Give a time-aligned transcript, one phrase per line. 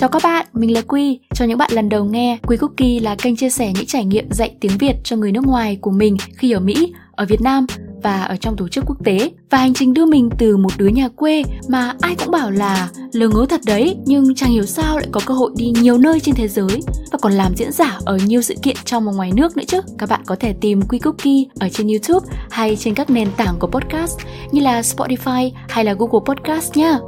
[0.00, 1.20] Chào các bạn, mình là Quy.
[1.34, 4.32] Cho những bạn lần đầu nghe, Quy Cookie là kênh chia sẻ những trải nghiệm
[4.32, 7.66] dạy tiếng Việt cho người nước ngoài của mình khi ở Mỹ, ở Việt Nam
[8.02, 9.30] và ở trong tổ chức quốc tế.
[9.50, 12.88] Và hành trình đưa mình từ một đứa nhà quê mà ai cũng bảo là
[13.12, 16.20] lờ ngớ thật đấy nhưng chẳng hiểu sao lại có cơ hội đi nhiều nơi
[16.20, 19.32] trên thế giới và còn làm diễn giả ở nhiều sự kiện trong và ngoài
[19.34, 19.80] nước nữa chứ.
[19.98, 23.54] Các bạn có thể tìm Quy Cookie ở trên YouTube hay trên các nền tảng
[23.58, 24.18] của podcast
[24.52, 26.98] như là Spotify hay là Google Podcast nhé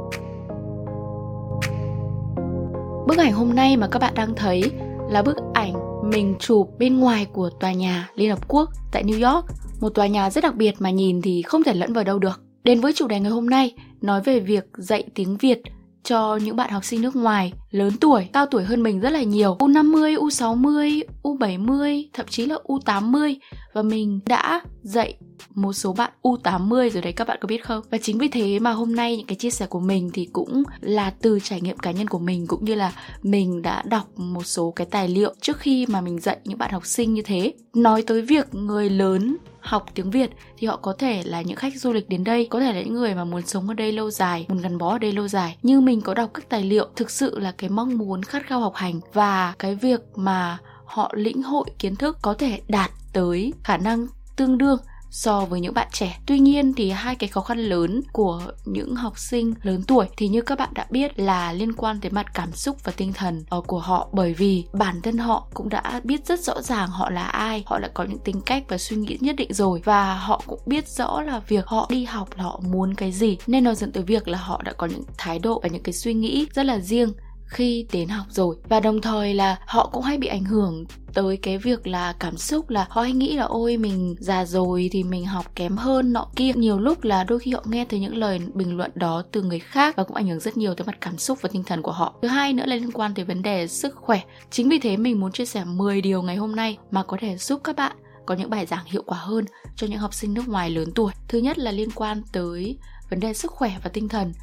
[3.07, 4.63] Bức ảnh hôm nay mà các bạn đang thấy
[5.09, 5.73] là bức ảnh
[6.09, 9.45] mình chụp bên ngoài của tòa nhà Liên Hợp Quốc tại New York
[9.81, 12.41] một tòa nhà rất đặc biệt mà nhìn thì không thể lẫn vào đâu được.
[12.63, 15.61] Đến với chủ đề ngày hôm nay, nói về việc dạy tiếng Việt
[16.03, 19.23] cho những bạn học sinh nước ngoài lớn tuổi, cao tuổi hơn mình rất là
[19.23, 19.55] nhiều.
[19.59, 23.35] U50, U60, U70, thậm chí là U80
[23.73, 25.15] và mình đã dạy
[25.55, 27.83] một số bạn U80 rồi đấy các bạn có biết không?
[27.91, 30.63] Và chính vì thế mà hôm nay những cái chia sẻ của mình thì cũng
[30.81, 34.45] là từ trải nghiệm cá nhân của mình cũng như là mình đã đọc một
[34.45, 37.53] số cái tài liệu trước khi mà mình dạy những bạn học sinh như thế.
[37.73, 41.73] Nói tới việc người lớn học tiếng Việt thì họ có thể là những khách
[41.75, 44.11] du lịch đến đây, có thể là những người mà muốn sống ở đây lâu
[44.11, 45.57] dài, muốn gắn bó ở đây lâu dài.
[45.63, 48.59] Như mình có đọc các tài liệu, thực sự là cái mong muốn khát khao
[48.59, 53.53] học hành và cái việc mà họ lĩnh hội kiến thức có thể đạt tới
[53.63, 54.77] khả năng tương đương
[55.13, 56.19] so với những bạn trẻ.
[56.25, 60.27] Tuy nhiên thì hai cái khó khăn lớn của những học sinh lớn tuổi thì
[60.27, 63.43] như các bạn đã biết là liên quan tới mặt cảm xúc và tinh thần
[63.49, 64.09] ờ, của họ.
[64.11, 67.79] Bởi vì bản thân họ cũng đã biết rất rõ ràng họ là ai, họ
[67.79, 69.81] đã có những tính cách và suy nghĩ nhất định rồi.
[69.83, 73.37] Và họ cũng biết rõ là việc họ đi học là họ muốn cái gì.
[73.47, 75.93] Nên nó dẫn tới việc là họ đã có những thái độ và những cái
[75.93, 77.13] suy nghĩ rất là riêng
[77.53, 78.55] khi đến học rồi.
[78.69, 82.37] Và đồng thời là họ cũng hay bị ảnh hưởng tới cái việc là cảm
[82.37, 86.13] xúc, là họ hay nghĩ là ôi, mình già rồi thì mình học kém hơn
[86.13, 86.51] nọ kia.
[86.55, 89.59] Nhiều lúc là đôi khi họ nghe thấy những lời bình luận đó từ người
[89.59, 91.91] khác và cũng ảnh hưởng rất nhiều tới mặt cảm xúc và tinh thần của
[91.91, 92.13] họ.
[92.21, 94.21] Thứ hai nữa là liên quan tới vấn đề sức khỏe.
[94.51, 97.37] Chính vì thế mình muốn chia sẻ 10 điều ngày hôm nay mà có thể
[97.37, 97.95] giúp các bạn
[98.25, 99.45] có những bài giảng hiệu quả hơn
[99.75, 101.11] cho những học sinh nước ngoài lớn tuổi.
[101.27, 102.77] Thứ nhất là liên quan tới
[103.09, 104.33] vấn đề sức khỏe và tinh thần.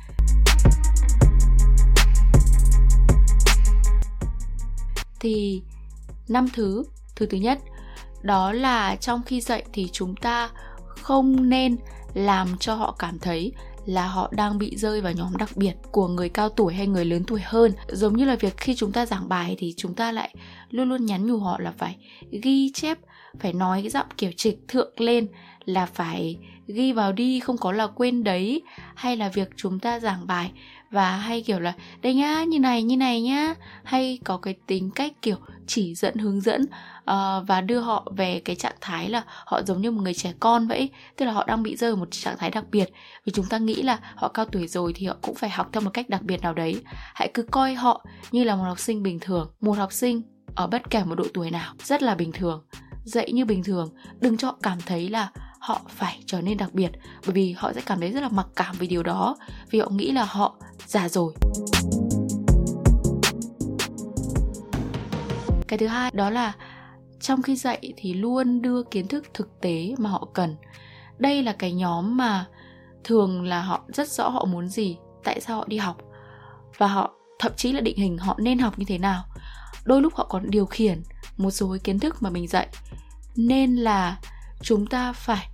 [5.20, 5.62] Thì
[6.28, 6.84] năm thứ
[7.16, 7.58] thứ thứ nhất.
[8.22, 10.50] Đó là trong khi dạy thì chúng ta
[10.86, 11.76] không nên
[12.14, 13.52] làm cho họ cảm thấy
[13.86, 17.04] là họ đang bị rơi vào nhóm đặc biệt của người cao tuổi hay người
[17.04, 17.72] lớn tuổi hơn.
[17.88, 20.34] Giống như là việc khi chúng ta giảng bài thì chúng ta lại
[20.70, 21.96] luôn luôn nhắn nhủ họ là phải
[22.30, 22.98] ghi chép,
[23.40, 25.26] phải nói cái giọng kiểu trịch thượng lên,
[25.64, 28.62] là phải ghi vào đi, không có là quên đấy.
[28.94, 30.52] Hay là việc chúng ta giảng bài
[30.90, 33.54] và hay kiểu là đây nhá như này như này nhá.
[33.84, 35.36] Hay có cái tính cách kiểu
[35.66, 39.80] chỉ dẫn hướng dẫn uh, và đưa họ về cái trạng thái là họ giống
[39.80, 40.90] như một người trẻ con vậy.
[41.16, 42.92] Tức là họ đang bị rơi vào một trạng thái đặc biệt.
[43.24, 45.80] Vì chúng ta nghĩ là họ cao tuổi rồi thì họ cũng phải học theo
[45.80, 46.82] một cách đặc biệt nào đấy.
[47.14, 50.22] Hãy cứ coi họ như là một học sinh bình thường một học sinh
[50.54, 52.64] ở bất kể một độ tuổi nào rất là bình thường.
[53.04, 53.88] Dạy như bình thường.
[54.20, 55.30] Đừng cho họ cảm thấy là
[55.60, 56.90] họ phải trở nên đặc biệt
[57.26, 59.36] bởi vì họ sẽ cảm thấy rất là mặc cảm về điều đó.
[59.70, 60.56] Vì họ nghĩ là họ
[60.90, 61.32] già rồi.
[65.68, 66.52] Cái thứ hai đó là
[67.20, 70.56] trong khi dạy thì luôn đưa kiến thức thực tế mà họ cần.
[71.18, 72.46] Đây là cái nhóm mà
[73.04, 75.96] thường là họ rất rõ họ muốn gì, tại sao họ đi học,
[76.78, 79.24] và họ, thậm chí là định hình họ nên học như thế nào.
[79.84, 81.02] Đôi lúc họ còn điều khiển
[81.36, 82.68] một số kiến thức mà mình dạy.
[83.36, 84.18] Nên là
[84.62, 85.48] chúng ta phải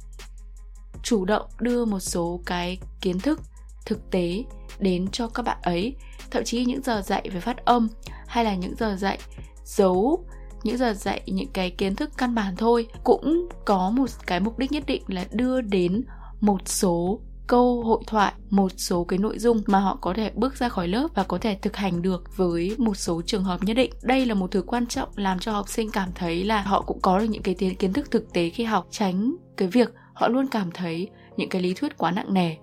[1.02, 3.40] chủ động đưa một số cái kiến thức
[3.86, 4.44] thực tế
[4.78, 5.94] đến cho các bạn ấy.
[6.30, 7.88] Thậm chí những giờ dạy về phát âm
[8.26, 9.18] hay là những giờ dạy
[9.64, 10.24] dấu,
[10.62, 14.58] những giờ dạy những cái kiến thức căn bản thôi cũng có một cái mục
[14.58, 16.04] đích nhất định là đưa đến
[16.40, 20.54] một số câu hội thoại một số cái nội dung mà họ có thể bước
[20.56, 23.74] ra khỏi lớp và có thể thực hành được với một số trường hợp nhất
[23.74, 23.92] định.
[24.02, 27.00] Đây là một thứ quan trọng làm cho học sinh cảm thấy là họ cũng
[27.00, 30.46] có được những cái kiến thức thực tế khi học tránh cái việc họ luôn
[30.46, 32.56] cảm thấy những cái lý thuyết quá nặng nề.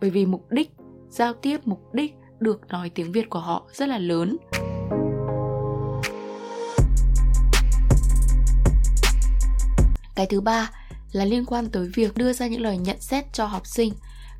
[0.00, 0.70] Bởi vì mục đích
[1.10, 4.36] giao tiếp mục đích được nói tiếng việt của họ rất là lớn.
[10.14, 10.70] Cái thứ ba
[11.12, 13.92] là liên quan tới việc đưa ra những lời nhận xét cho học sinh.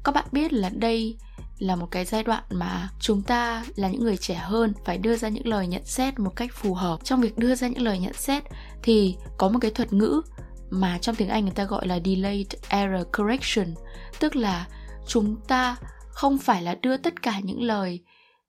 [0.04, 1.18] Các bạn biết là đây
[1.58, 5.16] là một cái giai đoạn mà chúng ta là những người trẻ hơn phải đưa
[5.16, 7.04] ra những lời nhận xét một cách phù hợp.
[7.04, 8.44] Trong việc đưa ra những lời nhận xét
[8.82, 10.22] thì có một cái thuật ngữ
[10.70, 13.74] mà trong tiếng Anh người ta gọi là delayed error correction,
[14.20, 14.66] tức là
[15.06, 15.76] chúng ta
[16.20, 18.00] không phải là đưa tất cả những lời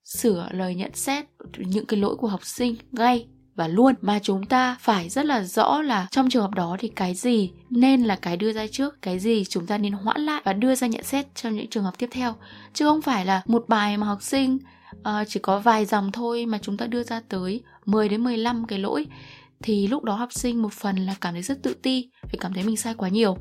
[0.04, 1.26] sửa lời nhận xét
[1.58, 3.96] những cái lỗi của học sinh ngay và luôn.
[4.02, 7.52] Mà chúng ta phải rất là rõ là trong trường hợp đó thì cái gì
[7.70, 10.76] nên là cái đưa ra trước cái gì chúng ta nên hoãn lại và đưa
[10.76, 12.36] ra nhận xét trong những trường hợp tiếp theo.
[12.74, 14.58] Chứ không phải là một bài mà học sinh
[14.98, 18.66] uh, chỉ có vài dòng thôi mà chúng ta đưa ra tới 10 đến 15
[18.68, 19.06] cái lỗi
[19.64, 22.54] thì lúc đó học sinh một phần là cảm thấy rất tự ti vì cảm
[22.54, 23.38] thấy mình sai quá nhiều.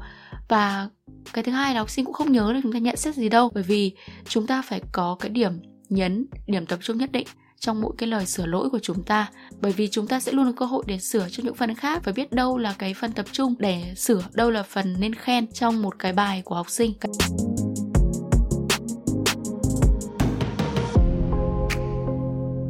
[0.49, 0.89] Và
[1.33, 3.29] cái thứ hai là học sinh cũng không nhớ được chúng ta nhận xét gì
[3.29, 3.93] đâu, bởi vì
[4.29, 5.53] chúng ta phải có cái điểm
[5.89, 7.27] nhấn, điểm tập trung nhất định
[7.59, 9.31] trong mỗi cái lời sửa lỗi của chúng ta.
[9.61, 12.03] Bởi vì chúng ta sẽ luôn có cơ hội để sửa cho những phần khác
[12.05, 15.53] và biết đâu là cái phần tập trung để sửa, đâu là phần nên khen
[15.53, 16.93] trong một cái bài của học sinh.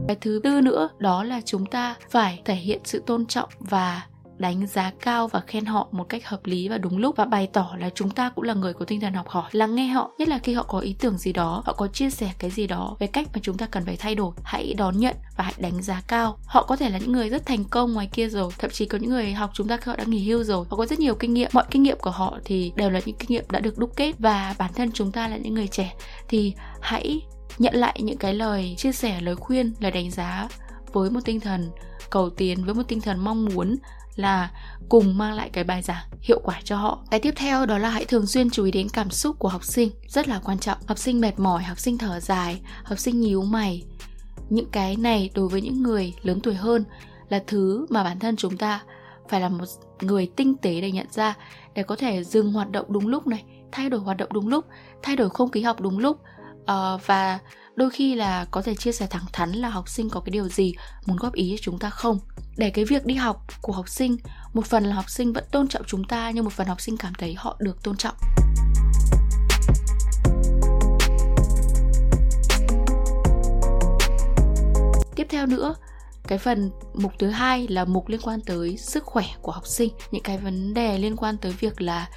[0.09, 4.03] Cái thứ tư nữa, đó là chúng ta phải thể hiện sự tôn trọng và
[4.41, 7.49] đánh giá cao và khen họ một cách hợp lý và đúng lúc và bày
[7.53, 10.11] tỏ là chúng ta cũng là người có tinh thần học hỏi, lắng nghe họ,
[10.19, 12.67] nhất là khi họ có ý tưởng gì đó, họ có chia sẻ cái gì
[12.67, 14.33] đó về cách mà chúng ta cần phải thay đổi.
[14.43, 16.39] Hãy đón nhận và hãy đánh giá cao.
[16.47, 18.99] Họ có thể là những người rất thành công ngoài kia rồi, thậm chí có
[18.99, 21.35] những người học chúng ta họ đã nghỉ hưu rồi, họ có rất nhiều kinh
[21.35, 21.51] nghiệm.
[21.53, 24.13] Mọi kinh nghiệm của họ thì đều là những kinh nghiệm đã được đúc kết
[24.19, 25.95] và bản thân chúng ta là những người trẻ.
[26.29, 27.21] Thì hãy
[27.59, 30.49] nhận lại những cái lời chia sẻ, lời khuyên, lời đánh giá
[30.93, 31.71] với một tinh thần
[32.11, 33.77] cầu tiến, với một tinh thần mong muốn
[34.21, 34.51] là
[34.89, 36.99] cùng mang lại cái bài giảng hiệu quả cho họ.
[37.11, 39.65] Cái tiếp theo đó là hãy thường xuyên chú ý đến cảm xúc của học
[39.65, 40.79] sinh, rất là quan trọng.
[40.87, 43.85] Học sinh mệt mỏi, học sinh thở dài, học sinh nhíu mày.
[44.51, 46.85] Những cái này đối với những người lớn tuổi hơn
[47.29, 48.81] là thứ mà bản thân chúng ta
[49.29, 49.65] phải là một
[50.01, 51.35] người tinh tế để nhận ra
[51.75, 54.65] để có thể dừng hoạt động đúng lúc này, thay đổi hoạt động đúng lúc,
[55.03, 56.21] thay đổi không khí học đúng lúc
[56.63, 57.39] uh, và
[57.75, 60.49] đôi khi là có thể chia sẻ thẳng thắn là học sinh có cái điều
[60.49, 60.75] gì
[61.07, 62.19] muốn góp ý cho chúng ta không.
[62.57, 64.17] Để cái việc đi học của học sinh
[64.53, 66.97] một phần là học sinh vẫn tôn trọng chúng ta nhưng một phần học sinh
[66.97, 68.15] cảm thấy họ được tôn trọng.
[75.17, 75.75] Tiếp theo nữa
[76.31, 79.93] cái phần mục thứ hai là mục liên quan tới sức khỏe của học sinh.
[80.11, 82.09] Những cái vấn đề liên quan tới việc là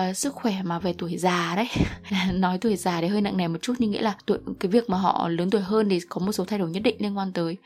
[0.00, 1.68] uh, sức khỏe mà về tuổi già đấy.
[2.32, 4.90] Nói tuổi già thì hơi nặng nề một chút nhưng nghĩa là tuổi cái việc
[4.90, 7.32] mà họ lớn tuổi hơn thì có một số thay đổi nhất định liên quan
[7.32, 7.56] tới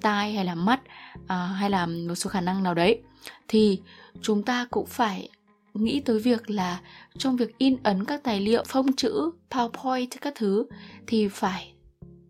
[0.00, 0.80] tai hay là mắt
[1.22, 3.02] uh, hay là một số khả năng nào đấy.
[3.48, 3.80] Thì
[4.22, 5.28] chúng ta cũng phải
[5.74, 6.80] nghĩ tới việc là
[7.18, 10.66] trong việc in ấn các tài liệu phông chữ powerpoint các thứ
[11.06, 11.72] thì phải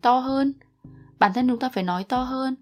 [0.00, 0.53] to hơn.
[1.19, 2.55] Bản thân chúng ta phải nói to hơn.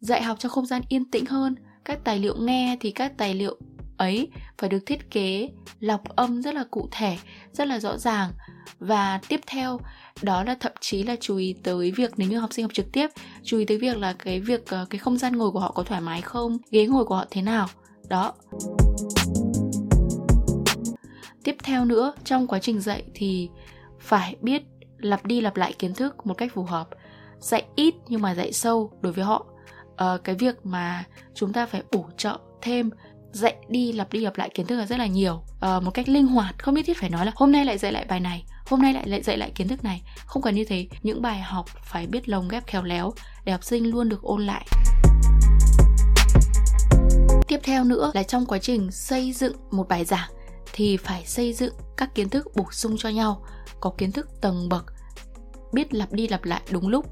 [0.00, 1.54] Dạy học trong không gian yên tĩnh hơn.
[1.84, 3.58] Các tài liệu nghe thì các tài liệu
[4.00, 5.48] ấy phải được thiết kế
[5.80, 7.18] lọc âm rất là cụ thể
[7.52, 8.32] rất là rõ ràng.
[8.78, 9.80] Và tiếp theo
[10.22, 12.92] đó là thậm chí là chú ý tới việc nếu như học sinh học trực
[12.92, 13.08] tiếp
[13.42, 15.82] chú ý tới việc là cái việc ờ, cái không gian ngồi của họ có
[15.82, 17.68] thoải mái không ghế ngồi của họ thế nào.
[18.08, 18.34] Đó.
[21.44, 23.48] Tiếp theo nữa trong quá trình dạy thì
[24.00, 24.62] phải biết
[24.98, 26.88] lặp đi lặp lại kiến thức một cách phù hợp.
[27.38, 29.46] Dạy ít nhưng mà dạy sâu đối với họ.
[29.96, 31.04] À, cái việc mà
[31.34, 32.90] chúng ta phải bổ trợ thêm
[33.32, 35.42] dạy đi lặp đi lặp lại kiến thức là rất là nhiều.
[35.60, 37.92] À, một cách linh hoạt không nhất thiết phải nói là hôm nay lại dạy
[37.92, 40.02] lại bài này hôm nay lại lại dạy lại kiến thức này.
[40.26, 43.12] Không cần như thế những bài học phải biết lồng ghép khéo léo
[43.44, 44.66] để học sinh luôn được ôn lại.
[47.48, 50.30] Tiếp theo nữa là trong quá trình xây dựng một bài giảng
[50.72, 53.44] thì phải xây dựng các kiến thức bổ sung cho nhau
[53.80, 54.84] có kiến thức tầng bậc
[55.72, 57.06] biết lặp đi lặp lại đúng lúc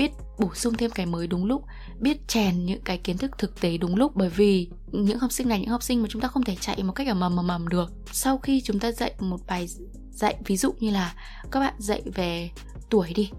[0.00, 1.64] biết bổ sung thêm cái mới đúng lúc
[1.98, 4.16] biết chèn những cái kiến thức thực tế đúng lúc.
[4.16, 6.82] Bởi vì những học sinh này những học sinh mà chúng ta không thể chạy
[6.82, 7.92] một cách ở mầm mầm mầm được.
[8.12, 9.66] Sau khi chúng ta dạy một bài
[10.10, 11.14] dạy ví dụ như là
[11.50, 12.50] các bạn dạy về
[12.90, 13.30] tuổi đi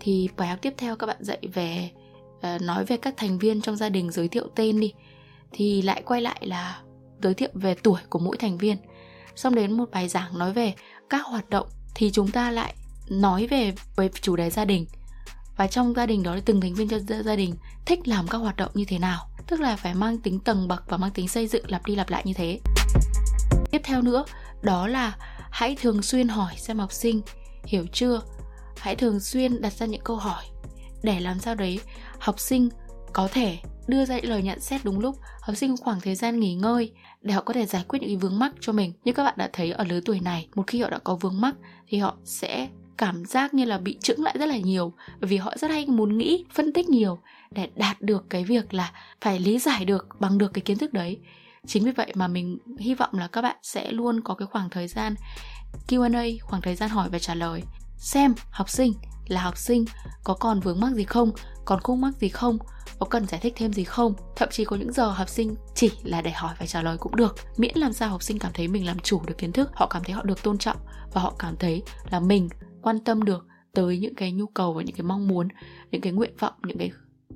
[0.00, 1.90] thì bài học tiếp theo các bạn dạy về
[2.36, 4.92] uh, nói về các thành viên trong gia đình giới thiệu tên đi
[5.52, 6.82] thì lại quay lại là
[7.22, 8.76] giới thiệu về tuổi của mỗi thành viên.
[9.36, 10.74] Xong đến một bài giảng nói về
[11.10, 12.74] các hoạt động thì chúng ta lại
[13.10, 14.86] nói về về chủ đề gia đình
[15.60, 17.54] và trong gia đình đó thì từng thành viên trong gia đình
[17.86, 19.28] thích làm các hoạt động như thế nào?
[19.46, 22.10] Tức là phải mang tính tầng bậc và mang tính xây dựng lặp đi lặp
[22.10, 22.60] lại như thế.
[23.70, 24.24] Tiếp theo nữa,
[24.62, 25.16] đó là
[25.50, 27.20] hãy thường xuyên hỏi xem học sinh
[27.64, 28.20] hiểu chưa?
[28.78, 30.44] Hãy thường xuyên đặt ra những câu hỏi
[31.02, 31.80] để làm sao đấy
[32.18, 32.68] học sinh
[33.12, 35.16] có thể đưa ra những lời nhận xét đúng lúc.
[35.40, 38.18] Học sinh có khoảng thời gian nghỉ ngơi để họ có thể giải quyết những
[38.18, 38.92] vướng mắc cho mình.
[39.04, 41.40] Như các bạn đã thấy ở lứa tuổi này, một khi họ đã có vướng
[41.40, 41.56] mắc
[41.88, 42.68] thì họ sẽ
[43.00, 45.86] cảm giác như là bị chững lại rất là nhiều bởi vì họ rất hay
[45.86, 47.18] muốn nghĩ, phân tích nhiều
[47.50, 50.92] để đạt được cái việc là phải lý giải được bằng được cái kiến thức
[50.92, 51.18] đấy.
[51.66, 54.70] Chính vì vậy mà mình hy vọng là các bạn sẽ luôn có cái khoảng
[54.70, 55.14] thời gian
[55.88, 57.62] Q&A khoảng thời gian hỏi và trả lời,
[57.96, 58.92] xem học sinh
[59.28, 59.84] là học sinh
[60.24, 61.30] có còn vướng mắc gì không,
[61.64, 62.58] còn khúc mắc gì không,
[62.98, 64.14] có cần giải thích thêm gì không.
[64.36, 67.16] Thậm chí có những giờ học sinh chỉ là để hỏi và trả lời cũng
[67.16, 69.86] được, miễn làm sao học sinh cảm thấy mình làm chủ được kiến thức, họ
[69.86, 70.76] cảm thấy họ được tôn trọng
[71.12, 72.48] và họ cảm thấy là mình
[72.82, 75.48] quan tâm được tới những cái nhu cầu và những cái mong muốn,
[75.90, 76.90] những cái nguyện vọng, những cái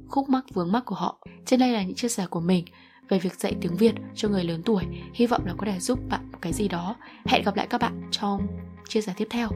[0.09, 1.19] khúc mắc, vướng mắc của họ.
[1.47, 2.65] Trên đây là những chia sẻ của mình
[3.09, 4.85] về việc dạy tiếng Việt cho người lớn tuổi.
[5.15, 6.97] Hy vọng là có thể giúp bạn một cái gì đó.
[7.27, 8.47] Hẹn gặp lại các bạn trong
[8.89, 9.49] chia sẻ tiếp theo.